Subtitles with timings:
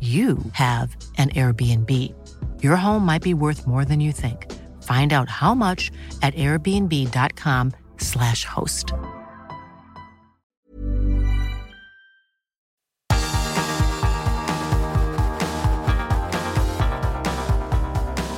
[0.00, 1.90] you have an Airbnb.
[2.62, 4.46] Your home might be worth more than you think.
[4.82, 5.90] Find out how much
[6.22, 8.92] at airbnb.com/slash host.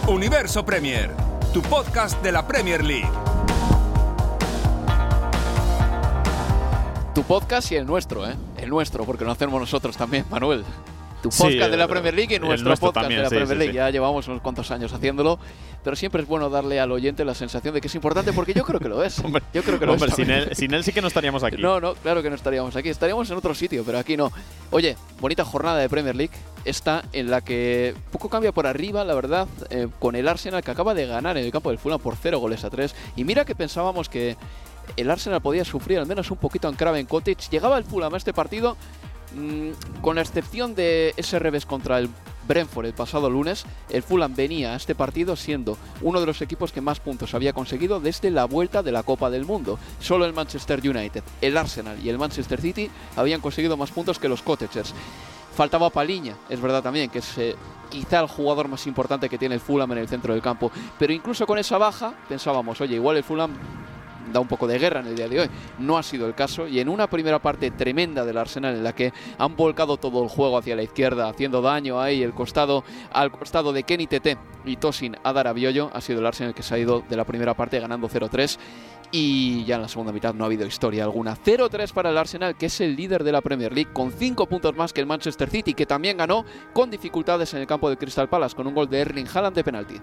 [0.09, 1.11] Universo Premier,
[1.55, 3.09] tu podcast de la Premier League.
[7.15, 8.35] Tu podcast y el nuestro, ¿eh?
[8.59, 10.65] El nuestro, porque lo hacemos nosotros también, Manuel.
[11.23, 13.37] Tu Sí, podcast de la Premier League y nuestro nuestro podcast también, de la sí,
[13.37, 13.73] Premier sí, League.
[13.73, 13.77] sí.
[13.77, 15.39] Ya llevamos unos cuantos años haciéndolo,
[15.85, 18.65] pero siempre es bueno darle al oyente la sensación de que es importante, porque yo
[18.65, 19.19] creo que lo es.
[19.25, 20.17] Hombre, yo creo que lo hombre, es.
[20.17, 21.57] sin él, sin él sí que no estaríamos aquí.
[21.63, 22.89] No, no, claro que no estaríamos aquí.
[22.89, 24.33] Estaríamos en otro sitio, pero aquí no.
[24.73, 26.33] Oye, bonita jornada de Premier League.
[26.65, 30.71] Esta en la que poco cambia por arriba, la verdad, eh, con el Arsenal que
[30.73, 32.95] acaba de ganar en el campo del Fulham por 0 goles a 3.
[33.17, 34.37] Y mira que pensábamos que
[34.97, 37.49] el Arsenal podía sufrir al menos un poquito en Craven Cottage.
[37.51, 38.77] Llegaba el Fulham a este partido
[40.01, 42.09] con la excepción de ese revés contra el
[42.47, 46.73] Brentford el pasado lunes, el Fulham venía a este partido siendo uno de los equipos
[46.73, 49.79] que más puntos había conseguido desde la vuelta de la Copa del Mundo.
[50.01, 54.29] Solo el Manchester United, el Arsenal y el Manchester City habían conseguido más puntos que
[54.29, 54.95] los Cottagers.
[55.55, 57.55] Faltaba Paliña, es verdad también, que es eh,
[57.91, 60.73] quizá el jugador más importante que tiene el Fulham en el centro del campo.
[60.99, 63.53] Pero incluso con esa baja pensábamos, oye, igual el Fulham
[64.33, 65.51] da un poco de guerra en el día de hoy.
[65.79, 68.95] No ha sido el caso y en una primera parte tremenda del Arsenal en la
[68.95, 73.31] que han volcado todo el juego hacia la izquierda, haciendo daño ahí el costado al
[73.33, 76.63] costado de Kenny Tete y Tosin a dar a Biollo, ha sido el Arsenal que
[76.63, 78.59] se ha ido de la primera parte ganando 0-3
[79.13, 81.37] y ya en la segunda mitad no ha habido historia alguna.
[81.37, 84.75] 0-3 para el Arsenal, que es el líder de la Premier League, con 5 puntos
[84.75, 88.29] más que el Manchester City, que también ganó con dificultades en el campo del Crystal
[88.29, 89.97] Palace, con un gol de Erling Haaland de penalti.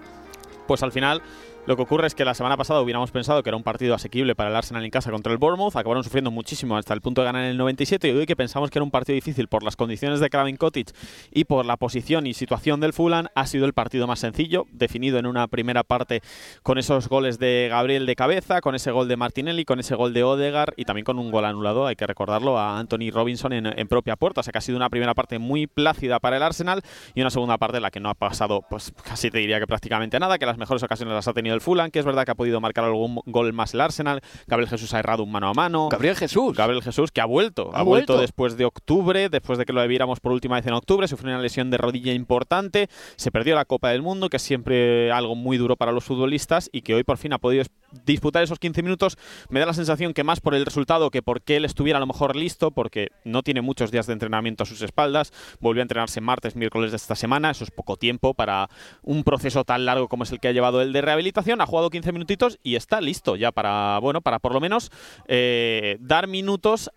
[0.66, 1.20] Pues al final
[1.66, 4.34] lo que ocurre es que la semana pasada hubiéramos pensado que era un partido asequible
[4.34, 7.26] para el Arsenal en casa contra el Bournemouth, acabaron sufriendo muchísimo hasta el punto de
[7.26, 9.76] ganar en el 97 y hoy que pensamos que era un partido difícil por las
[9.76, 10.92] condiciones de Craven Cottage
[11.30, 15.18] y por la posición y situación del Fulham, ha sido el partido más sencillo, definido
[15.18, 16.22] en una primera parte
[16.62, 20.14] con esos goles de Gabriel de cabeza, con ese gol de Martinelli, con ese gol
[20.14, 23.66] de Odegar y también con un gol anulado, hay que recordarlo, a Anthony Robinson en,
[23.66, 26.42] en propia puerta, o sea que ha sido una primera parte muy plácida para el
[26.42, 26.82] Arsenal
[27.14, 29.66] y una segunda parte en la que no ha pasado, pues casi te diría que
[29.66, 32.30] prácticamente nada, que las mejores ocasiones las ha tenido el Fulham, que es verdad que
[32.30, 35.54] ha podido marcar algún gol más el Arsenal, Gabriel Jesús ha errado un mano a
[35.54, 35.88] mano.
[35.90, 36.56] Gabriel Jesús.
[36.56, 38.14] Gabriel Jesús, que ha vuelto, ha, Ha vuelto.
[38.14, 38.20] vuelto.
[38.20, 41.42] después de octubre, después de que lo viéramos por última vez en octubre, sufrió una
[41.42, 45.56] lesión de rodilla importante, se perdió la Copa del Mundo, que es siempre algo muy
[45.56, 47.62] duro para los futbolistas, y que hoy por fin ha podido
[48.04, 49.18] disputar esos 15 minutos.
[49.48, 52.06] Me da la sensación que más por el resultado que porque él estuviera a lo
[52.06, 56.20] mejor listo, porque no tiene muchos días de entrenamiento a sus espaldas, volvió a entrenarse
[56.20, 58.68] martes, miércoles de esta semana, eso es poco tiempo para
[59.02, 61.90] un proceso tan largo como es el que ha llevado el de rehabilitación, ha jugado
[61.90, 64.90] 15 minutitos y está listo ya para, bueno, para por lo menos
[65.28, 66.90] eh, dar minutos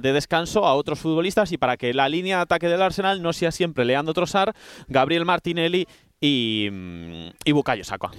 [0.00, 3.32] de descanso a otros futbolistas y para que la línea de ataque del Arsenal no
[3.32, 4.54] sea siempre Leandro Trossard,
[4.88, 5.86] Gabriel Martinelli
[6.20, 8.10] y, mm, y Bukayo Saka.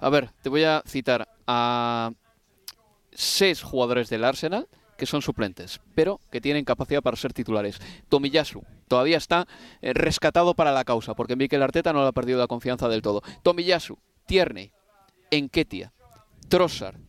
[0.00, 2.12] A ver, te voy a citar a
[3.12, 7.80] seis jugadores del Arsenal que son suplentes, pero que tienen capacidad para ser titulares.
[8.08, 9.48] Tomiyasu todavía está
[9.80, 13.02] eh, rescatado para la causa, porque Mikel Arteta no le ha perdido la confianza del
[13.02, 13.22] todo.
[13.42, 14.70] Tomiyasu, Tierney,
[15.30, 15.92] Enketia,
[16.48, 17.00] Trossard,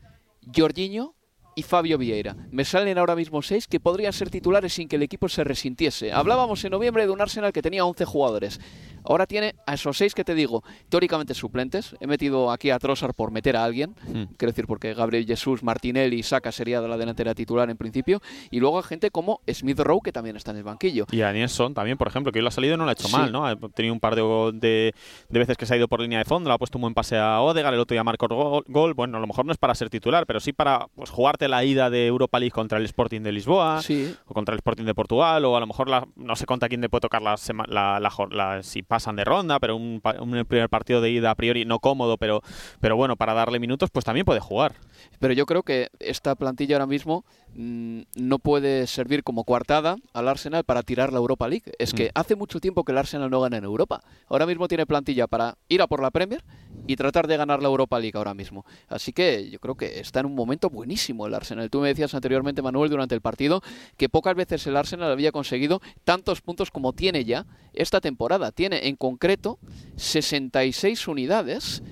[0.56, 1.14] Jorginho
[1.56, 2.36] y Fabio Vieira.
[2.52, 6.12] Me salen ahora mismo seis que podrían ser titulares sin que el equipo se resintiese.
[6.12, 8.60] Hablábamos en noviembre de un Arsenal que tenía 11 jugadores.
[9.06, 11.96] Ahora tiene a esos seis que te digo, teóricamente suplentes.
[12.00, 14.24] He metido aquí a Trossard por meter a alguien, Hmm.
[14.38, 18.22] quiero decir, porque Gabriel Jesús, Martinelli y Saka sería de la delantera titular en principio.
[18.50, 21.06] Y luego a gente como Smith Rowe, que también está en el banquillo.
[21.12, 22.94] Y a Nilsson también, por ejemplo, que hoy lo ha salido y no lo ha
[22.94, 23.14] hecho Sí.
[23.16, 23.46] mal, ¿no?
[23.46, 24.22] Ha tenido un par de,
[24.54, 24.94] de,
[25.30, 26.94] de veces que se ha ido por línea de fondo, le ha puesto un buen
[26.94, 28.94] pase a Odegaard, el otro día marcó gol, gol.
[28.94, 31.64] Bueno, a lo mejor no es para ser titular, pero sí para pues, jugarte la
[31.64, 33.82] ida de Europa League contra el Sporting de Lisboa.
[33.82, 36.70] Sí, o contra el Sporting de Portugal, o a lo mejor la- no sé contra
[36.70, 37.36] quién le puede tocar la,
[37.68, 38.00] la-
[38.32, 41.80] la si pasan de ronda, pero un, un primer partido de ida a priori no
[41.80, 42.42] cómodo, pero,
[42.80, 44.74] pero bueno, para darle minutos, pues también puede jugar.
[45.20, 50.28] Pero yo creo que esta plantilla ahora mismo mm, no puede servir como coartada al
[50.28, 51.72] Arsenal para tirar la Europa League.
[51.78, 52.10] Es que Mm.
[52.16, 54.02] hace mucho tiempo que el Arsenal no gana en Europa.
[54.28, 56.44] Ahora mismo tiene plantilla para ir a por la Premier
[56.88, 58.66] y tratar de ganar la Europa League ahora mismo.
[58.90, 61.70] Así que yo creo que está en un momento buenísimo el Arsenal.
[61.70, 63.62] Tú me decías anteriormente, Manuel, durante el partido,
[63.98, 68.52] que pocas veces el Arsenal había conseguido tantos puntos como tiene ya esta temporada.
[68.52, 69.60] Tiene en concreto
[69.96, 71.84] 66 unidades.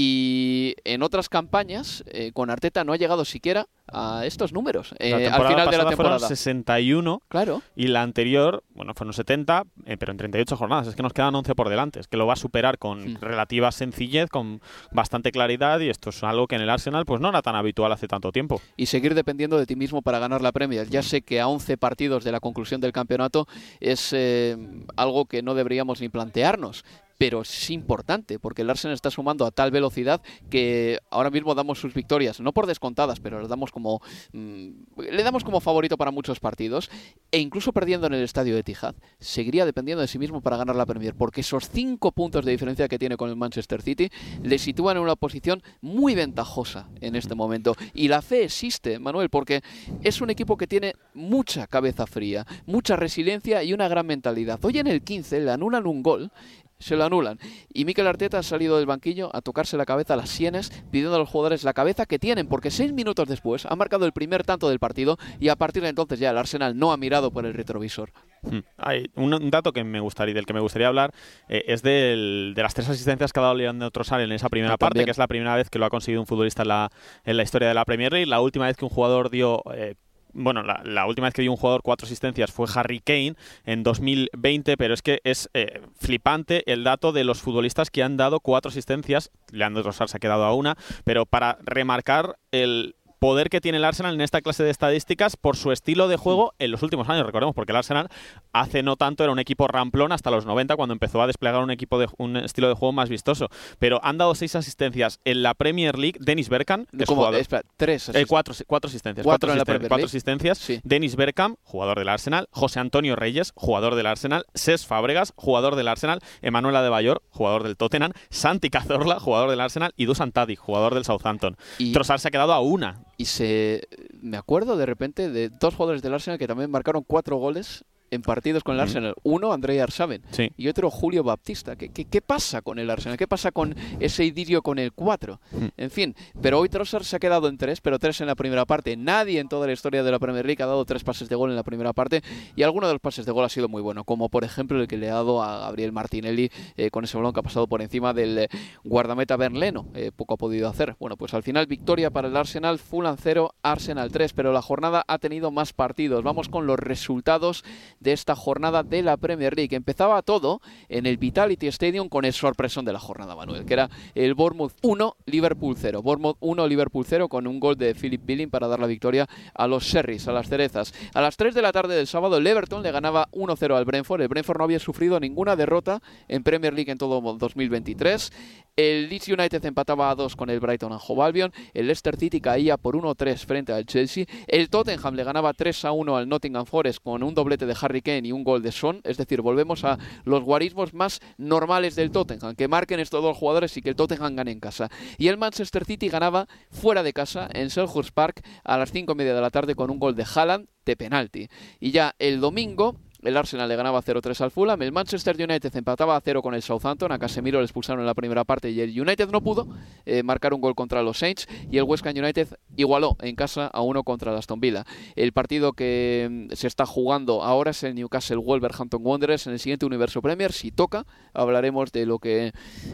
[0.00, 5.12] Y en otras campañas, eh, con Arteta no ha llegado siquiera a estos números eh,
[5.14, 6.28] al temporada final de la pasada fueron temporada.
[6.28, 7.62] 61 Claro.
[7.74, 10.86] y la anterior, bueno, fueron 70, eh, pero en 38 jornadas.
[10.86, 11.98] Es que nos quedan 11 por delante.
[11.98, 13.16] Es que lo va a superar con Mm.
[13.20, 14.60] relativa sencillez, con
[14.92, 17.90] bastante claridad, y esto es algo que en el Arsenal pues no era tan habitual
[17.90, 18.60] hace tanto tiempo.
[18.76, 20.88] y seguir dependiendo de ti mismo para ganar la Premier.
[20.88, 23.48] Ya sé que a 11 partidos de la conclusión del campeonato
[23.80, 24.56] es eh,
[24.96, 26.84] algo que no deberíamos ni plantearnos.
[27.18, 31.80] Pero es importante porque el Arsenal está sumando a tal velocidad que ahora mismo damos
[31.80, 34.00] sus victorias, no por descontadas, pero las damos como
[34.32, 34.68] mm,
[35.10, 36.90] le damos como favorito para muchos partidos
[37.32, 40.76] e incluso perdiendo en el estadio de Etihad, seguiría dependiendo de sí mismo para ganar
[40.76, 44.10] la Premier, porque esos cinco puntos de diferencia que tiene con el Manchester City
[44.42, 47.74] le sitúan en una posición muy ventajosa en este momento.
[47.94, 49.62] Y la fe existe, Manuel, porque
[50.02, 54.64] es un equipo que tiene mucha cabeza fría, mucha resiliencia y una gran mentalidad.
[54.64, 56.30] Hoy en el 15 le anulan un gol
[56.78, 57.38] se lo anulan.
[57.72, 61.14] Y Mikel Arteta ha salido del banquillo a tocarse la cabeza a las sienes, pidiendo
[61.14, 64.44] a los jugadores la cabeza que tienen, porque seis minutos después ha marcado el primer
[64.44, 67.46] tanto del partido y a partir de entonces ya el Arsenal no ha mirado por
[67.46, 68.12] el retrovisor.
[68.42, 68.58] Hmm.
[68.76, 71.12] Hay un, dato que me gustaría, del que me gustaría hablar
[71.48, 74.74] eh, es del- de las tres asistencias que ha dado Leandro Trossard en esa primera
[74.74, 75.06] Ah, parte, también.
[75.06, 76.90] que es la primera vez que lo ha conseguido un futbolista en la,
[77.24, 78.26] en la historia de la Premier League.
[78.26, 79.96] La última vez que un jugador dio eh,
[80.32, 83.34] bueno, la, última vez que dio un jugador cuatro asistencias fue Harry Kane
[83.64, 88.16] en 2020, pero es que es eh, flipante el dato de los futbolistas que han
[88.16, 89.30] dado cuatro asistencias.
[89.50, 93.84] Leandro Trossard se ha quedado a una, pero para remarcar el poder que tiene el
[93.84, 97.26] Arsenal en esta clase de estadísticas por su estilo de juego en los últimos años.
[97.26, 98.08] Recordemos, porque el Arsenal
[98.52, 101.70] hace no tanto era un equipo ramplón hasta los 90 cuando empezó a desplegar un
[101.70, 103.48] equipo de un estilo de juego más vistoso.
[103.78, 106.18] Pero han dado seis asistencias en la Premier League.
[106.18, 108.28] Que es Como, jugador- espera, tres eh, asistencias.
[108.28, 109.24] cuatro, cuatro asistencias.
[109.24, 110.58] Cuatro Cuatro, asisten- asistencias.
[110.58, 110.80] Sí.
[110.84, 112.48] Dennis Bergkamp, jugador del Arsenal.
[112.50, 114.44] José Antonio Reyes, jugador del Arsenal.
[114.54, 116.20] Ses Fábregas, jugador del Arsenal.
[116.42, 118.12] Emanuela de Bayor, jugador del Tottenham.
[118.30, 119.92] Santi Cazorla, jugador del Arsenal.
[119.96, 121.56] Y Dusan Tadic, jugador del Southampton.
[121.78, 123.02] Y- Trossard se ha quedado a una.
[123.18, 123.88] Y se
[124.22, 128.22] me acuerdo de repente de dos jugadores del Arsenal que también marcaron cuatro goles en
[128.22, 128.80] partidos con el.
[128.80, 129.14] Arsenal.
[129.22, 130.22] Uno, Andrei Arsaben.
[130.30, 130.50] Sí.
[130.56, 131.76] Y otro, Julio Baptista.
[131.76, 133.18] ¿Qué, qué, qué pasa con el Arsenal?
[133.18, 135.40] ¿Qué pasa con ese idilio con el 4?
[135.52, 135.66] Mm.
[135.76, 138.64] En fin, pero hoy Trossard se ha quedado en tres, pero tres en la primera
[138.64, 138.96] parte.
[138.96, 141.50] Nadie en toda la historia de la Premier League ha dado tres pases de gol
[141.50, 142.22] en la primera parte
[142.56, 144.88] y alguno de los pases de gol ha sido muy bueno, como por ejemplo el
[144.88, 147.82] que le ha dado a Gabriel Martinelli eh, con ese balón que ha pasado por
[147.82, 148.48] encima del eh,
[148.84, 149.86] guardameta Bernleno.
[149.94, 150.96] Eh, poco ha podido hacer.
[150.98, 155.04] Bueno, pues al final victoria para el Arsenal, Fulham 0, Arsenal 3, pero la jornada
[155.06, 156.22] ha tenido más partidos.
[156.22, 157.64] Vamos con los resultados
[158.00, 159.74] de esta jornada de la Premier League.
[159.74, 163.90] Empezaba todo en el Vitality Stadium con el sorpresón de la jornada, Manuel, que era
[164.14, 166.02] el Bournemouth 1, Liverpool 0.
[166.02, 169.66] Bournemouth 1, Liverpool 0 con un gol de Philip Billing para dar la victoria a
[169.66, 170.94] los Sherrys, a las cerezas.
[171.14, 174.20] A las 3 de la tarde del sábado, el Everton le ganaba 1-0 al Brentford.
[174.20, 178.32] El Brentford no había sufrido ninguna derrota en Premier League en todo 2023.
[178.76, 181.52] El Leeds United empataba a 2 con el Brighton and Hove Albion.
[181.74, 184.26] El Leicester City caía por 1-3 frente al Chelsea.
[184.46, 188.32] El Tottenham le ganaba 3-1 al Nottingham Forest con un doblete de Harry Kane y
[188.32, 189.00] un gol de Son.
[189.04, 193.76] Es decir, volvemos a los guarismos más normales del Tottenham, que marquen estos dos jugadores
[193.76, 194.88] y que el Tottenham gane en casa.
[195.16, 199.14] Y el Manchester City ganaba fuera de casa en Selhurst Park a las 5 y
[199.14, 201.48] media de la tarde con un gol de Haaland de penalti.
[201.80, 204.80] Y ya el domingo el Arsenal le ganaba 0-3 al Fulham.
[204.82, 207.10] El Manchester United empataba a 0 con el Southampton.
[207.10, 209.66] A Casemiro le expulsaron en la primera parte y el United no pudo
[210.06, 211.48] eh, marcar un gol contra los Saints.
[211.70, 214.84] Y el West Ham United igualó en casa a 1 contra el Aston Villa.
[215.16, 219.58] El partido que mm, se está jugando ahora es el Newcastle Wolverhampton Wanderers en el
[219.58, 220.52] siguiente Universo Premier.
[220.52, 222.52] Si toca, hablaremos de lo que,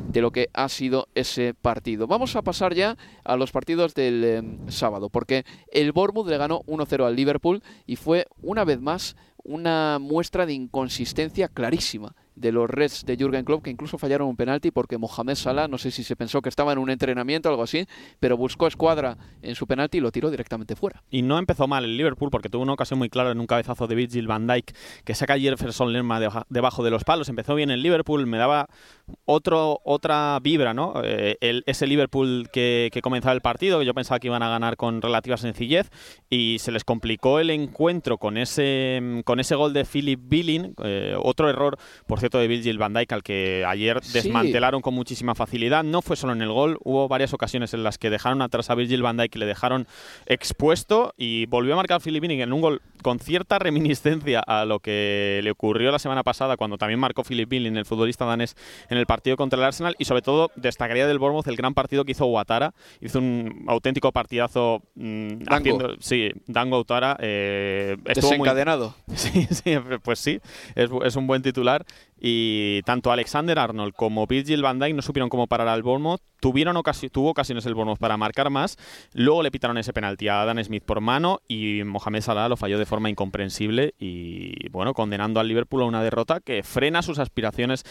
[0.09, 2.07] de lo que ha sido ese partido.
[2.07, 6.63] Vamos a pasar ya a los partidos del eh, sábado, porque el Bournemouth le ganó
[6.63, 12.69] 1-0 al Liverpool y fue una vez más una muestra de inconsistencia clarísima de los
[12.69, 16.05] Reds de Jürgen Klopp, que incluso fallaron un penalti porque Mohamed Salah, no sé si
[16.05, 17.87] se pensó que estaba en un entrenamiento o algo así,
[18.21, 21.03] pero buscó escuadra en su penalti y lo tiró directamente fuera.
[21.11, 23.87] Y no empezó mal el Liverpool porque tuvo una ocasión muy clara en un cabezazo
[23.87, 24.75] de Virgil van Dijk
[25.05, 27.29] que saca Jefferson Lerma debajo de los palos.
[27.29, 28.69] Empezó bien el Liverpool, me daba
[29.25, 30.95] otro, otra vibra, ¿no?
[31.05, 35.03] Eh, ese Liverpool que, comenzaba el partido, que yo pensaba que iban a ganar con
[35.03, 35.91] relativa sencillez
[36.31, 41.15] y se les complicó el encuentro con ese, con ese gol de Philip Billing, eh,
[41.21, 41.77] otro error,
[42.07, 45.85] por cierto, de Virgil van Dijk al que ayer desmantelaron con muchísima facilidad.
[45.85, 48.75] No fue solo en el gol, hubo varias ocasiones en las que dejaron atrás a
[48.75, 49.87] Virgil van Dijk y le dejaron
[50.27, 54.81] expuesto y volvió a marcar Philip Billing en un gol con cierta reminiscencia a lo
[54.81, 58.57] que le ocurrió la semana pasada cuando también marcó Philip Billing, el futbolista danés,
[58.89, 62.07] en el partido contra el Arsenal y sobre todo destacaría del Bournemouth el gran partido
[62.07, 62.73] que hizo Ouattara.
[63.03, 67.19] Hizo un auténtico partidazo mmm, Haciendo, sí, Dango Ouattara.
[67.21, 68.95] Eh, Desencadenado.
[69.15, 70.41] sí, sí, pues sí,
[70.75, 71.85] es, es un buen titular
[72.21, 76.21] y tanto Alexander Arnold como Virgil van Dijk no supieron cómo parar al Bournemouth.
[76.41, 76.81] Tuvieron
[77.11, 78.77] tuvo ocasiones el Bournemouth para marcar más.
[79.15, 82.79] Luego le pitaron ese penalti a Adam Smith por mano y Mohamed Salah lo falló
[82.79, 87.85] de forma incomprensible y bueno, condenando al Liverpool a una derrota que frena sus aspiraciones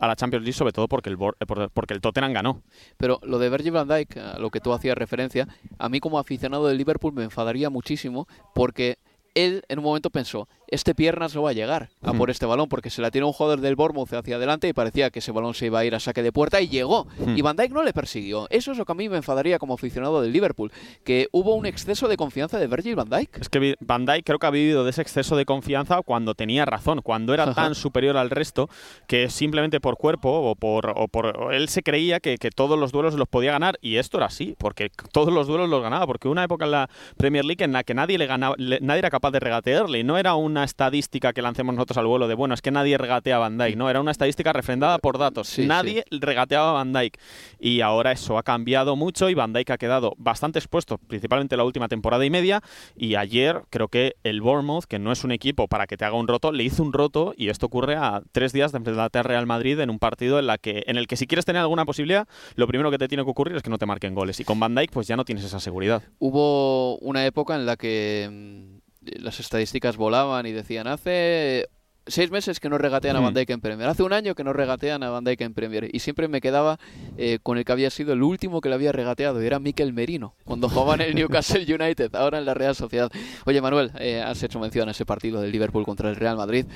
[0.00, 2.62] a la Champions League, sobre todo porque el, eh, porque el Tottenham ganó.
[2.96, 5.46] Pero lo de Virgil van Dijk, a lo que tú hacías referencia,
[5.78, 8.98] a mí como aficionado del Liverpool me enfadaría muchísimo porque
[9.34, 12.68] él en un momento pensó, este piernas no va a llegar a por este balón
[12.68, 15.54] porque se la tiene un jugador del Bournemouth hacia adelante y parecía que ese balón
[15.54, 17.06] se iba a ir a saque de puerta y llegó.
[17.36, 18.46] Y Van Dijk no le persiguió.
[18.50, 20.72] Eso es lo que a mí me enfadaría como aficionado del Liverpool,
[21.04, 23.38] que hubo un exceso de confianza de Virgil Van Dijk.
[23.38, 26.64] Es que Van Dijk creo que ha vivido de ese exceso de confianza cuando tenía
[26.64, 28.68] razón, cuando era tan superior al resto
[29.06, 32.92] que simplemente por cuerpo o por, o por él se creía que, que todos los
[32.92, 36.28] duelos los podía ganar y esto era así, porque todos los duelos los ganaba, porque
[36.28, 39.30] una época en la Premier League en la que nadie le ganaba, nadie era capaz
[39.30, 42.70] de regatearle, no era una estadística que lancemos nosotros al vuelo de, bueno, es que
[42.70, 43.90] nadie regatea a Van Dyke, ¿no?
[43.90, 45.58] Era una estadística refrendada por datos.
[45.58, 47.18] nadie regateaba a Van Dyke.
[47.58, 51.64] Y ahora eso ha cambiado mucho y Van Dyke ha quedado bastante expuesto, principalmente la
[51.64, 52.62] última temporada y media.
[52.96, 56.16] Y ayer creo que el Bournemouth, que no es un equipo para que te haga
[56.16, 59.24] un roto, le hizo un roto y esto ocurre a tres días de enfrentarte al
[59.24, 61.84] Real Madrid en un partido en, la que, en el que si quieres tener alguna
[61.84, 64.40] posibilidad, lo primero que te tiene que ocurrir es que no te marquen goles.
[64.40, 66.02] Y con Van Dyke pues ya no tienes esa seguridad.
[66.18, 71.68] Hubo una época en la que mm, las estadísticas volaban y decían, hace
[72.06, 74.52] seis meses que no regatean a Van Dijk en Premier, hace un año que no
[74.52, 76.78] regatean a Van Dijk en Premier y siempre me quedaba
[77.16, 79.92] eh, con el que había sido el último que le había regateado y era Mikel
[79.92, 83.10] Merino cuando jugaba en el Newcastle United, ahora en la Real Sociedad.
[83.46, 86.66] Oye Manuel, eh, has hecho mención a ese partido del Liverpool contra el Real Madrid.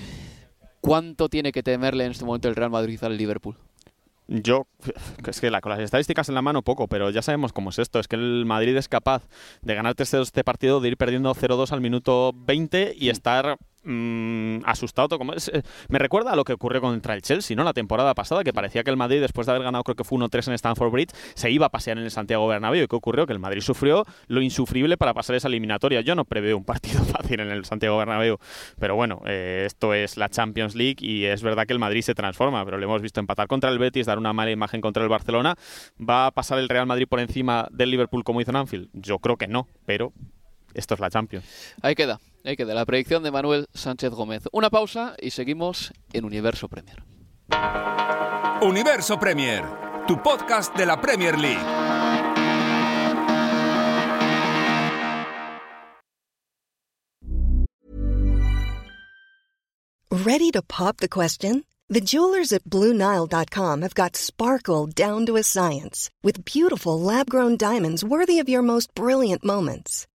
[0.81, 3.57] ¿Cuánto tiene que temerle en este momento el Real Madrid al Liverpool?
[4.27, 4.67] Yo,
[5.27, 7.99] es que con las estadísticas en la mano poco, pero ya sabemos cómo es esto.
[7.99, 9.23] Es que el Madrid es capaz
[9.63, 14.59] de ganar 3 este partido, de ir perdiendo 0-2 al minuto 20 y estar mmm,
[14.65, 15.19] asustado.
[15.19, 17.65] Como eh, me recuerda a lo que ocurrió contra el Chelsea, ¿no?
[17.65, 20.19] La temporada pasada, que parecía que el Madrid, después de haber ganado, creo que fue
[20.19, 22.85] 1-3 en Stanford Bridge, se iba a pasear en el Santiago Bernabéu.
[22.85, 23.27] ¿Y qué ocurrió?
[23.27, 26.01] Que el Madrid sufrió lo insufrible para pasar esa eliminatoria.
[26.01, 28.39] Yo no preveo un partido fácil en el Santiago Bernabéu,
[28.79, 32.15] pero bueno, eh, esto es la Champions League y es verdad que el Madrid se
[32.15, 35.09] transforma, pero lo hemos visto empatar contra el Betis, dar una mala imagen contra el
[35.09, 35.55] Barcelona.
[35.99, 38.89] ¿Va a pasar el Real Madrid por encima del Liverpool como hizo en Anfield?
[38.93, 40.13] Yo creo que no, pero
[40.75, 41.75] esto es la Champions.
[41.83, 44.43] Ahí queda, ahí queda la predicción de Manuel Sánchez Gómez.
[44.53, 47.03] Una pausa y seguimos en Universo Premier.
[48.63, 49.65] Universo Premier,
[50.07, 51.63] tu podcast de la Premier League.
[60.11, 61.65] Ready to pop the question?
[61.91, 68.03] The jewelers at BlueNile.com have got sparkle down to a science with beautiful lab-grown diamonds
[68.03, 70.07] worthy of your most brilliant moments.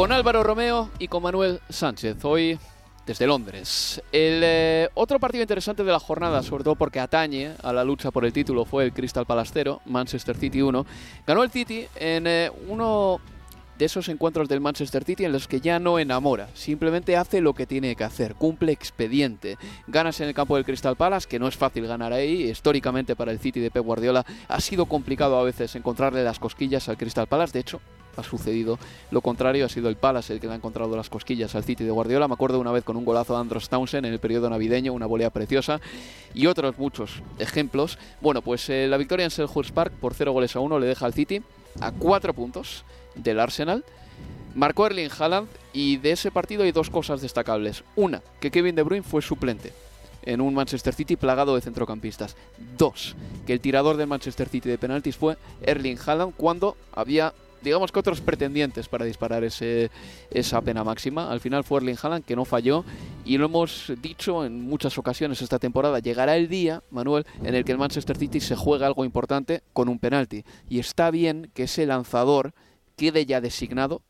[0.00, 2.24] Con Álvaro Romeo y con Manuel Sánchez.
[2.24, 2.58] Hoy
[3.04, 4.00] desde Londres.
[4.10, 8.10] El eh, otro partido interesante de la jornada, sobre todo porque atañe a la lucha
[8.10, 10.86] por el título, fue el Crystal Palastero, Manchester City 1.
[11.26, 13.20] Ganó el City en eh, uno
[13.76, 17.52] de esos encuentros del Manchester City en los que ya no enamora, simplemente hace lo
[17.52, 19.58] que tiene que hacer, cumple expediente.
[19.86, 23.32] Ganas en el campo del Crystal Palace, que no es fácil ganar ahí, históricamente para
[23.32, 27.26] el City de Pep Guardiola ha sido complicado a veces encontrarle las cosquillas al Crystal
[27.26, 27.82] Palace, de hecho
[28.16, 28.78] ha sucedido
[29.10, 31.84] lo contrario, ha sido el Palace el que le ha encontrado las cosquillas al City
[31.84, 32.28] de Guardiola.
[32.28, 35.06] Me acuerdo una vez con un golazo de Andros Townsend en el periodo navideño, una
[35.06, 35.80] volea preciosa
[36.34, 37.98] y otros muchos ejemplos.
[38.20, 41.06] Bueno, pues eh, la victoria en Selhurst Park por 0 goles a 1 le deja
[41.06, 41.42] al City
[41.80, 43.84] a 4 puntos del Arsenal.
[44.54, 47.84] Marcó Erling Haaland y de ese partido hay dos cosas destacables.
[47.94, 49.72] Una, que Kevin De Bruyne fue suplente
[50.22, 52.36] en un Manchester City plagado de centrocampistas.
[52.76, 57.92] Dos, que el tirador del Manchester City de penaltis fue Erling Haaland cuando había digamos
[57.92, 59.90] que otros pretendientes para disparar ese,
[60.30, 61.30] esa pena máxima.
[61.30, 62.84] Al final fue Erling Haaland que no falló
[63.24, 65.98] y lo hemos dicho en muchas ocasiones esta temporada.
[65.98, 69.88] Llegará el día, Manuel, en el que el Manchester City se juega algo importante con
[69.88, 70.44] un penalti.
[70.68, 72.54] Y está bien que ese lanzador
[72.96, 74.02] quede ya designado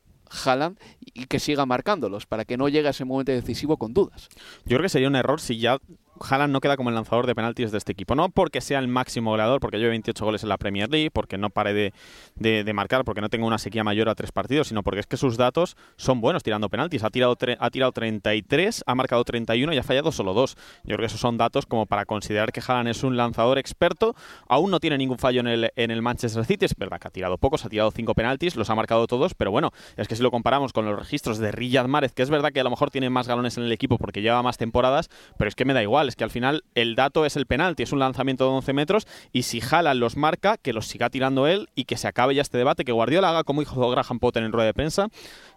[0.45, 4.29] Haaland y que siga marcándolos para que no llegue a ese momento decisivo con dudas.
[4.65, 5.79] Yo creo que sería un error si ya
[6.21, 8.15] Haaland no queda como el lanzador de penaltis de este equipo.
[8.15, 11.39] No porque sea el máximo goleador, porque lleve 28 goles en la Premier League, porque
[11.39, 11.93] no pare de,
[12.37, 15.17] de, marcar, porque no tenga una sequía mayor a tres partidos, sino porque es que
[15.17, 17.05] sus datos son buenos tirando penaltis.
[17.05, 20.57] Ha tirado, ha tirado 33, ha marcado 31 y ha fallado solo dos.
[20.85, 24.15] Yo creo que esos son datos como para considerar que Haaland es un lanzador experto.
[24.49, 26.67] Aún no tiene ningún fallo en el, en el Manchester City.
[26.67, 29.51] Es verdad que ha tirado pocos, ha tirado cinco penaltis, los ha marcado todos, pero
[29.51, 32.53] bueno, es que si lo comparamos con los registros de Riyad Mahrez, que es verdad
[32.53, 35.09] que a lo mejor tiene más galones en el equipo porque lleva más temporadas,
[35.39, 37.83] pero es que me da igual, es que al final el dato es el penalti,
[37.83, 41.47] es un lanzamiento de 11 metros y si Haaland los marca, que los siga tirando
[41.47, 44.43] él y que se acabe ya este debate, que Guardiola haga como hizo Graham Potter
[44.43, 45.09] en rueda de prensa,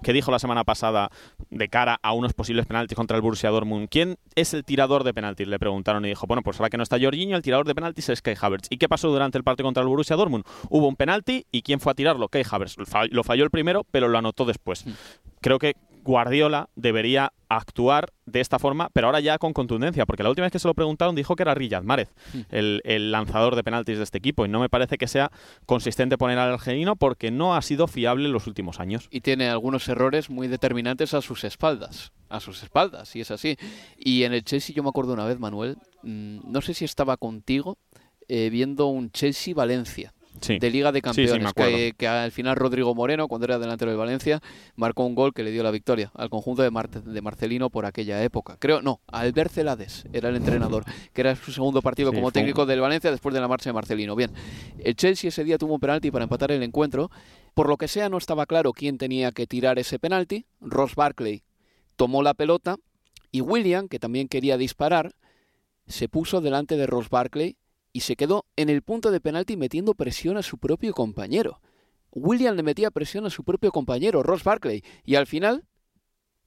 [0.01, 1.09] que dijo la semana pasada
[1.49, 5.13] de cara a unos posibles penaltis contra el Borussia Dortmund, ¿quién es el tirador de
[5.13, 5.47] penaltis?
[5.47, 8.09] Le preguntaron y dijo, bueno, pues ahora que no está Jorginho, el tirador de penaltis
[8.09, 8.67] es Kai Havertz.
[8.69, 10.45] ¿Y qué pasó durante el partido contra el Borussia Dortmund?
[10.69, 12.29] Hubo un penalti y ¿quién fue a tirarlo?
[12.29, 12.77] Kai Havertz.
[13.09, 14.85] Lo falló el primero, pero lo anotó después.
[15.41, 20.29] Creo que Guardiola debería actuar de esta forma, pero ahora ya con contundencia, porque la
[20.29, 22.39] última vez que se lo preguntaron dijo que era Riyad Mahrez, mm.
[22.49, 25.31] el, el, lanzador de penaltis de este equipo, y no me parece que sea
[25.65, 29.07] consistente poner al argelino porque no ha sido fiable en los últimos años.
[29.11, 33.57] Y tiene algunos errores muy determinantes a sus espaldas, a sus espaldas, y es así.
[33.97, 37.17] Y en el Chelsea yo me acuerdo una vez, Manuel, mmm, no sé si estaba
[37.17, 37.77] contigo,
[38.27, 40.59] eh, viendo un Chelsea-Valencia Sí.
[40.59, 43.97] de Liga de Campeones, Sí, que, que, al final Rodrigo Moreno, cuando era delantero de
[43.97, 44.41] Valencia,
[44.75, 47.85] marcó un gol que le dio la victoria al conjunto de, Mar de Marcelino por
[47.85, 48.57] aquella época.
[48.59, 52.65] Creo, no, Albert Celades era el entrenador, que era su segundo partido como un- técnico
[52.65, 54.15] del Valencia después de la marcha de Marcelino.
[54.15, 54.31] Bien,
[54.79, 57.09] el Chelsea ese día tuvo un penalti para empatar el encuentro.
[57.53, 60.45] Por lo que sea, no estaba claro quién tenía que tirar ese penalti.
[60.59, 61.43] Ross Barkley
[61.95, 62.77] tomó la pelota
[63.31, 65.13] y William, que también quería disparar,
[65.87, 67.57] se puso delante de Ross Barkley
[67.93, 71.61] y se quedó en el punto de penalti metiendo presión a su propio compañero.
[72.11, 75.63] William le metía presión a su propio compañero, Ross Barkley, y al final,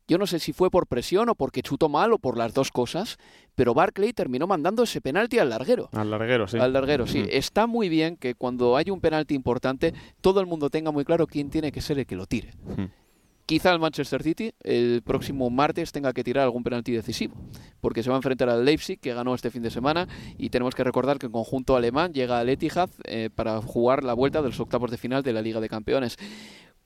[0.08, 2.70] yo no sé si fue por presión o porque chutó mal o por las dos
[2.70, 3.18] cosas,
[3.54, 5.88] pero Barkley terminó mandando ese penalti al larguero.
[5.92, 6.58] Al larguero, sí.
[6.58, 7.20] Al larguero, sí.
[7.20, 7.28] Mm.
[7.30, 11.26] Está muy bien que cuando hay un penalti importante, todo el mundo tenga muy claro
[11.26, 12.52] quién tiene que ser el que lo tire.
[12.76, 12.84] Mm.
[13.46, 17.36] Quizá el Manchester City el próximo martes tenga que tirar algún penalti decisivo,
[17.80, 20.74] porque se va a enfrentar al Leipzig, que ganó este fin de semana, y tenemos
[20.74, 24.48] que recordar que el conjunto alemán llega al Etihad eh, para jugar la vuelta de
[24.48, 26.16] los octavos de final de la Liga de Campeones.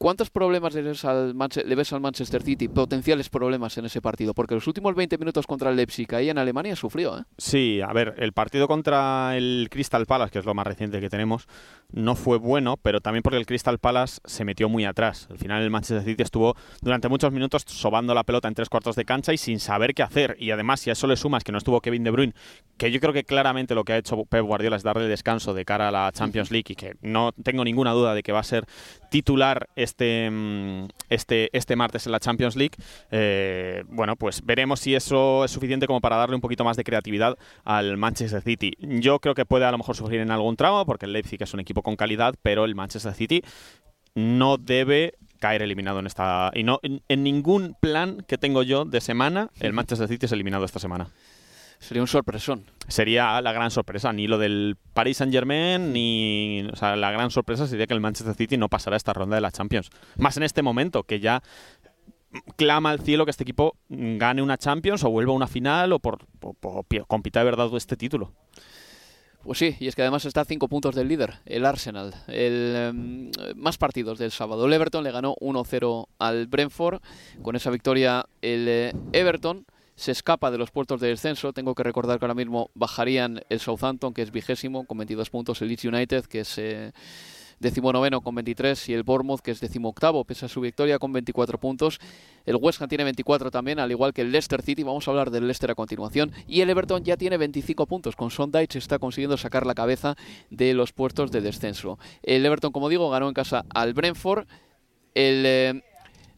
[0.02, 2.68] ¿Cuántos problemas le ves, al le ves, al Manchester City?
[2.68, 4.32] Potenciales problemas en ese partido.
[4.32, 7.18] Porque los últimos 20 minutos contra el Leipzig ahí en Alemania sufrió.
[7.18, 7.24] ¿eh?
[7.36, 11.10] Sí, a ver, el partido contra el Crystal Palace, que es lo más reciente que
[11.10, 11.48] tenemos,
[11.92, 15.28] no fue bueno, pero también porque el Crystal Palace se metió muy atrás.
[15.30, 18.96] Al final el Manchester City estuvo durante muchos minutos sobando la pelota en tres cuartos
[18.96, 20.34] de cancha y sin saber qué hacer.
[20.38, 22.32] Y además, si a eso le sumas que no estuvo Kevin De Bruyne,
[22.78, 25.66] que yo creo que claramente lo que ha hecho Pep Guardiola es darle descanso de
[25.66, 28.44] cara a la Champions League y que no tengo ninguna duda de que va a
[28.44, 28.64] ser
[29.10, 32.76] titular este, mm, este, este martes en la Champions League,
[33.10, 36.84] eh, bueno, pues veremos si eso es suficiente como para darle un poquito más de
[36.84, 38.72] creatividad al Manchester City.
[38.78, 41.54] Yo creo que puede a lo mejor sufrir en algún tramo, porque el Leipzig es
[41.54, 43.42] un equipo con calidad, pero el Manchester City
[44.14, 49.00] no debe caer eliminado en esta y no en ningún plan que tengo yo de
[49.00, 51.08] semana el Manchester City es eliminado esta semana.
[51.80, 52.66] Sería un sorpresón.
[52.88, 54.12] Sería la gran sorpresa.
[54.12, 56.68] Ni lo del Paris Saint Germain, ni.
[56.72, 59.40] O sea, la gran sorpresa sería que el Manchester City no pasara esta ronda de
[59.40, 59.90] la Champions.
[60.16, 61.42] Más en este momento, que ya
[62.56, 65.98] clama al cielo que este equipo gane una Champions o vuelva a una final o
[65.98, 66.26] por,
[67.08, 68.32] compita de verdad este título.
[69.42, 72.14] Pues sí, y es que además está a cinco puntos del líder, el Arsenal.
[72.28, 74.66] El, em, más partidos del sábado.
[74.66, 77.00] El Everton le ganó 1-0 al Brentford.
[77.40, 79.64] Con esa victoria, el eh, Everton
[80.00, 81.52] se escapa de los puertos de descenso.
[81.52, 85.60] Tengo que recordar que ahora mismo bajarían el Southampton, que es vigésimo, con 22 puntos,
[85.60, 86.92] el Leeds United, que es eh,
[87.58, 91.60] decimonoveno con 23, y el Bournemouth, que es decimoctavo, pese a su victoria con 24
[91.60, 92.00] puntos.
[92.46, 94.84] El West Ham tiene 24 también, al igual que el Leicester City.
[94.84, 96.32] Vamos a hablar del Leicester a continuación.
[96.48, 98.16] Y el Everton ya tiene 25 puntos.
[98.16, 100.16] Con Sondage está consiguiendo sacar la cabeza
[100.48, 101.98] de los puertos de descenso.
[102.22, 104.46] El Everton, como digo, ganó en casa al Brentford.
[105.14, 105.82] El eh,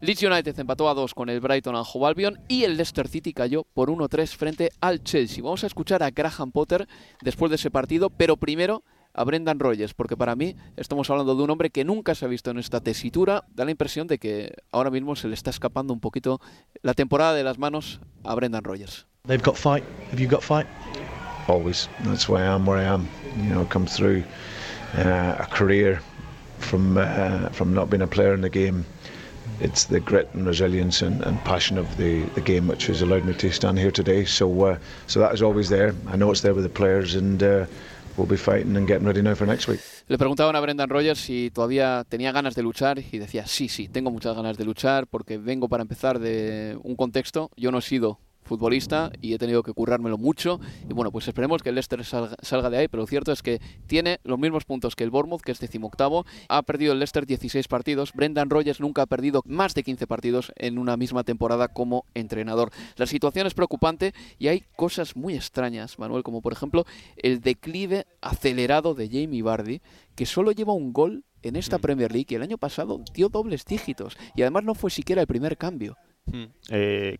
[0.02, 3.32] Leeds United empató a 2 con el Brighton and Hove Albion y el Leicester City
[3.32, 5.44] cayó por 1-3 frente al Chelsea.
[5.44, 6.88] Vamos a escuchar a Graham Potter
[7.20, 8.82] después de ese partido, pero primero
[9.14, 12.28] a Brendan Rogers, porque para mí estamos hablando de un hombre que nunca se ha
[12.28, 13.44] visto en esta tesitura.
[13.54, 16.40] Da la impresión de que ahora mismo se le está escapando un poquito
[16.82, 19.06] la temporada de las manos a Brendan Rogers.
[19.28, 19.84] They've got fight.
[20.10, 20.66] Have you got fight?
[21.46, 21.88] Always.
[22.02, 23.06] That's why I am where I am.
[23.36, 24.24] You know, come through
[24.98, 26.00] uh, a career
[26.58, 28.84] from uh, from not being a player in the game.
[29.62, 33.24] It's the grit and resilience and, and passion of the, the game which has allowed
[33.24, 34.24] me to stand here today.
[34.24, 35.94] So, uh, so that is always there.
[36.08, 37.42] I know it's there with the players and.
[37.42, 37.66] Uh,
[38.16, 39.80] We'll be fighting and getting ready now for next week.
[40.08, 43.88] Le preguntaban a Brendan Rogers si todavía tenía ganas de luchar y decía, sí, sí,
[43.88, 47.50] tengo muchas ganas de luchar porque vengo para empezar de un contexto.
[47.56, 50.60] Yo no he sido futbolista y he tenido que currármelo mucho.
[50.88, 53.60] Y bueno, pues esperemos que el Leicester salga, de ahí, pero lo cierto es que
[53.86, 56.24] tiene los mismos puntos que el Bournemouth, que es decimoctavo.
[56.48, 58.12] Ha perdido el Leicester 16 partidos.
[58.12, 62.70] Brendan Rogers nunca ha perdido más de 15 partidos en una misma temporada como entrenador.
[62.96, 66.84] La situación es preocupante y hay cosas muy extrañas, Manuel, como por ejemplo
[67.16, 69.80] el declive acelerado de Jamie Vardy,
[70.14, 71.78] que solo lleva un gol en esta.
[71.78, 75.26] Premier League y el año pasado dio dobles dígitos y además no fue siquiera el
[75.26, 75.96] primer cambio.
[76.30, 77.18] 15 eh,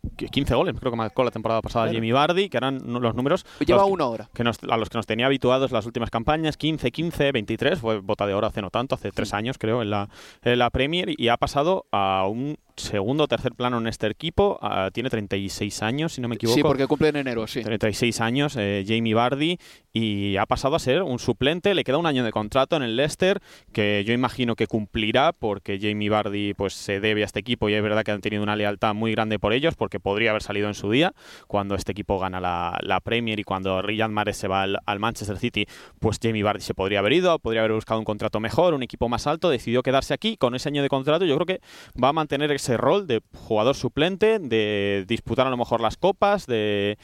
[0.55, 3.45] goles, creo que marcó la temporada pasada Jimmy Bardi, que eran los números.
[3.65, 4.31] Lleva una hora.
[4.33, 7.81] Que a los que nos tenía habituados las últimas campañas: 15, 15, 23.
[7.81, 10.09] Fue bota de oro hace no tanto, hace tres años, creo, en la,
[10.43, 11.15] en la Premier.
[11.19, 14.59] Y ha pasado a un segundo o tercer plano en este equipo.
[14.63, 16.57] Ah, tiene 36 años, si no me equivoco.
[16.57, 17.63] Sí, porque cumple en enero, sí.
[17.63, 19.59] 36 años, eh, Jamie Vardy,
[19.93, 21.75] y ha pasado a ser un suplente.
[21.75, 23.41] Le queda un año de contrato en el Leicester,
[23.73, 27.75] que yo imagino que cumplirá, porque Jamie Vardy pues, se debe a este equipo y
[27.75, 30.69] es verdad que han tenido una lealtad muy grande por ellos, porque podría haber salido
[30.69, 31.13] en su día
[31.47, 35.37] cuando este equipo gana la, Premier y cuando Riyad Mahrez se va al, al, Manchester
[35.39, 35.67] City,
[35.99, 39.09] pues Jamie Vardy se podría haber ido, podría haber buscado un contrato mejor, un equipo
[39.09, 41.25] más alto, decidió quedarse aquí con ese año de contrato.
[41.25, 41.61] Yo creo que
[42.01, 46.47] va a mantener ese rol de jugador suplente, de disputar a lo mejor las copas,
[46.47, 46.97] de,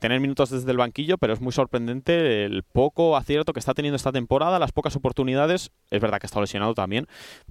[0.00, 3.96] tener minutos desde el banquillo, pero es muy sorprendente el poco acierto que está teniendo
[3.96, 5.70] esta temporada, las pocas oportunidades.
[5.90, 7.06] Es verdad que está lesionado también,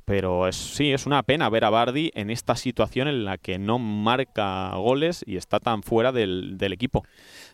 [0.05, 3.57] pero es, sí, es una pena ver a Bardi en esta situación en la que
[3.57, 7.03] no marca goles y está tan fuera del, del equipo.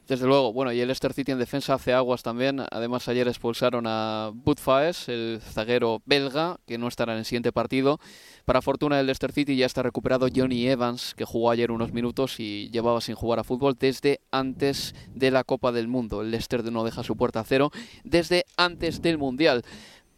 [0.09, 2.63] Desde luego, bueno, y el Leicester City en defensa hace aguas también.
[2.71, 7.99] Además, ayer expulsaron a Butfaes, el zaguero belga, que no estará en el siguiente partido.
[8.43, 12.39] Para fortuna del Leicester City ya está recuperado Johnny Evans, que jugó ayer unos minutos
[12.39, 16.21] y llevaba sin jugar a fútbol desde antes de la Copa del Mundo.
[16.21, 17.71] El Leicester no deja su puerta a cero
[18.03, 19.63] desde antes del Mundial.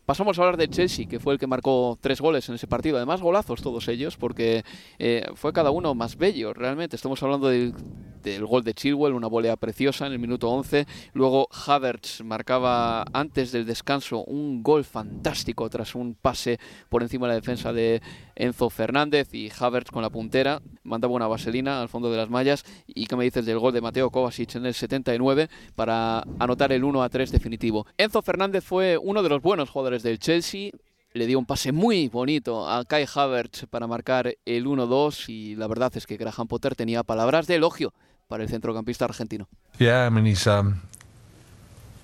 [0.05, 2.97] Pasamos a hablar de Chelsea, que fue el que marcó tres goles en ese partido.
[2.97, 4.63] Además, golazos todos ellos, porque
[4.99, 6.95] eh, fue cada uno más bello, realmente.
[6.95, 7.73] Estamos hablando del
[8.21, 10.85] del gol de Chilwell, una volea preciosa en el minuto 11.
[11.13, 16.59] Luego Havertz marcaba antes del descanso un gol fantástico tras un pase
[16.89, 18.01] por encima de la defensa de
[18.35, 22.63] Enzo Fernández y Havertz con la puntera mandaba una vaselina al fondo de las mallas.
[22.87, 26.83] ¿Y qué me dices del gol de Mateo Kovacic en el 79 para anotar el
[26.83, 27.85] 1 a 3 definitivo?
[27.97, 30.71] Enzo Fernández fue uno de los buenos jugadores del Chelsea
[31.13, 35.67] le dio un pase muy bonito a Kai Havertz para marcar el 1-2 y la
[35.67, 37.93] verdad es que Graham Potter tenía palabras de elogio
[38.27, 39.47] para el centrocampista argentino.
[39.77, 40.81] Yeah, I mean he's um,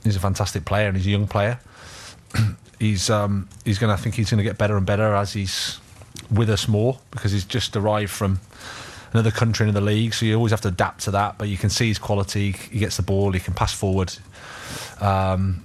[0.03, 1.60] he's a fantastic player and he's a young player.
[2.79, 5.33] he's um, he's going to I think he's going to get better and better as
[5.33, 5.79] he's
[6.29, 8.39] with us more because he's just arrived from
[9.13, 10.13] another country, in the league.
[10.13, 11.38] So you always have to adapt to that.
[11.38, 12.51] But you can see his quality.
[12.51, 13.31] He gets the ball.
[13.31, 14.13] He can pass forward.
[14.99, 15.63] Um,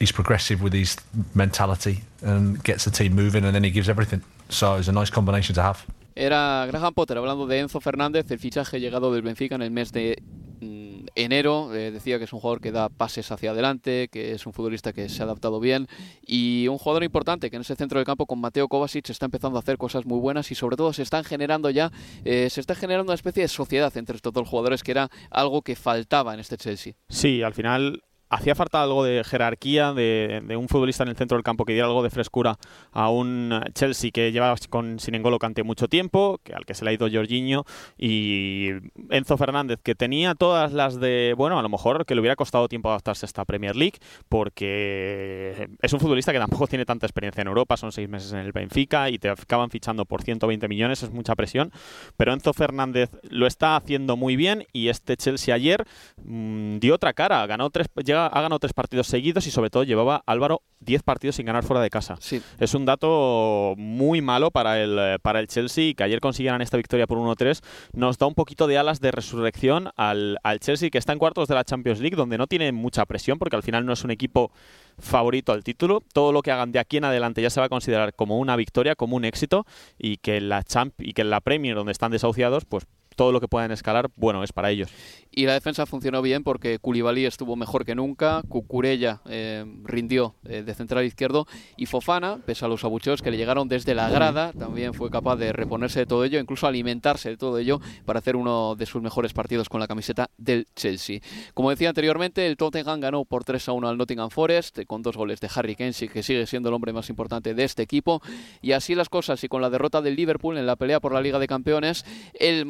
[0.00, 0.96] he's progressive with his
[1.34, 4.22] mentality and gets the team moving, and then he gives everything.
[4.48, 5.84] So it's a nice combination to have.
[6.18, 9.92] Era Graham Potter hablando de Enzo Fernández, el fichaje llegado del Benfica en el mes
[9.92, 10.20] de
[10.60, 11.72] mm, enero.
[11.72, 14.92] Eh, decía que es un jugador que da pases hacia adelante, que es un futbolista
[14.92, 15.86] que se ha adaptado bien
[16.26, 19.58] y un jugador importante que en ese centro del campo con Mateo Kovacic está empezando
[19.58, 21.92] a hacer cosas muy buenas y sobre todo se están generando ya,
[22.24, 25.62] eh, se está generando una especie de sociedad entre estos dos jugadores que era algo
[25.62, 26.94] que faltaba en este Chelsea.
[27.08, 31.44] Sí, al final hacía falta algo de jerarquía, de, un futbolista en el centro del
[31.44, 32.58] campo que diera algo de frescura
[32.92, 36.84] a un Chelsea que llevaba con sin N'Golo Kanté mucho tiempo, que al que se
[36.84, 37.64] le ha ido Jorginho
[37.96, 38.70] y
[39.10, 42.68] Enzo Fernández que tenía todas las de, bueno, a lo mejor que le hubiera costado
[42.68, 47.42] tiempo adaptarse a esta Premier League porque es un futbolista que tampoco tiene tanta experiencia
[47.42, 51.02] en Europa, son seis meses en el Benfica y te acaban fichando por 120 millones,
[51.02, 51.72] es mucha presión,
[52.16, 55.84] pero Enzo Fernández lo está haciendo muy bien y este Chelsea ayer
[56.22, 57.88] mm, dio otra cara, ganó tres,
[58.26, 61.82] ha ganado tres partidos seguidos y sobre todo llevaba Álvaro 10 partidos sin ganar fuera
[61.82, 62.16] de casa.
[62.20, 62.40] Sí.
[62.58, 67.06] Es un dato muy malo para el, para el Chelsea que ayer consiguieran esta victoria
[67.06, 67.60] por 1-3
[67.92, 71.48] nos da un poquito de alas de resurrección al, al Chelsea que está en cuartos
[71.48, 74.10] de la Champions League donde no tiene mucha presión porque al final no es un
[74.10, 74.52] equipo
[74.98, 76.02] favorito al título.
[76.12, 78.56] Todo lo que hagan de aquí en adelante ya se va a considerar como una
[78.56, 79.66] victoria, como un éxito
[79.98, 82.86] y que la Champ y que la Premier donde están desahuciados, pues
[83.18, 84.88] todo lo que puedan escalar, bueno, es para ellos.
[85.32, 90.62] Y la defensa funcionó bien porque Koulibaly estuvo mejor que nunca, Cucurella eh, rindió eh,
[90.62, 94.52] de central izquierdo y Fofana, pese a los abucheos que le llegaron desde la grada,
[94.52, 98.36] también fue capaz de reponerse de todo ello, incluso alimentarse de todo ello para hacer
[98.36, 101.20] uno de sus mejores partidos con la camiseta del Chelsea.
[101.54, 105.16] Como decía anteriormente, el Tottenham ganó por 3 a 1 al Nottingham Forest con dos
[105.16, 108.22] goles de Harry Kane, que sigue siendo el hombre más importante de este equipo.
[108.62, 111.20] Y así las cosas, y con la derrota del Liverpool en la pelea por la
[111.20, 112.04] Liga de Campeones,
[112.38, 112.64] el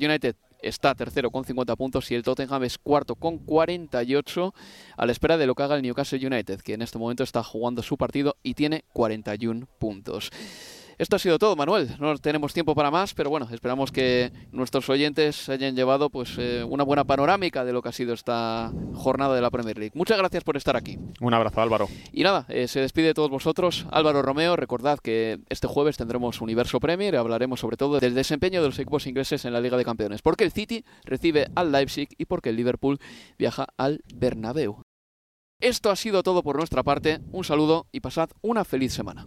[0.00, 4.54] United está tercero con 50 puntos y el Tottenham es cuarto con 48
[4.96, 7.42] a la espera de lo que haga el Newcastle United, que en este momento está
[7.42, 10.30] jugando su partido y tiene 41 puntos.
[10.98, 11.96] Esto ha sido todo, Manuel.
[11.98, 16.64] No tenemos tiempo para más, pero bueno, esperamos que nuestros oyentes hayan llevado pues eh,
[16.64, 19.92] una buena panorámica de lo que ha sido esta jornada de la Premier League.
[19.94, 20.98] Muchas gracias por estar aquí.
[21.20, 21.88] Un abrazo, Álvaro.
[22.12, 23.86] Y nada, eh, se despide de todos vosotros.
[23.90, 28.60] Álvaro Romeo, recordad que este jueves tendremos Universo Premier y hablaremos sobre todo del desempeño
[28.60, 30.22] de los equipos ingleses en la Liga de Campeones.
[30.22, 32.98] Porque el City recibe al Leipzig y porque el Liverpool
[33.38, 34.82] viaja al Bernabéu.
[35.60, 37.20] Esto ha sido todo por nuestra parte.
[37.30, 39.26] Un saludo y pasad una feliz semana.